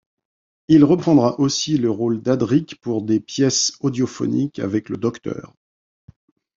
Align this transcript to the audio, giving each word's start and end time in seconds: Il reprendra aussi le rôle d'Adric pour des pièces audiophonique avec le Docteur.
Il 0.67 0.83
reprendra 0.83 1.39
aussi 1.39 1.77
le 1.77 1.91
rôle 1.91 2.23
d'Adric 2.23 2.81
pour 2.81 3.03
des 3.03 3.19
pièces 3.19 3.77
audiophonique 3.81 4.57
avec 4.57 4.89
le 4.89 4.97
Docteur. 4.97 5.53